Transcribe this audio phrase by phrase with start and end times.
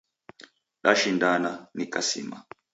[0.83, 2.37] Dashindana, nikamsima.